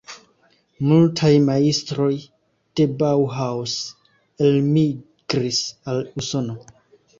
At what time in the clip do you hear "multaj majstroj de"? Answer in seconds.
0.91-2.87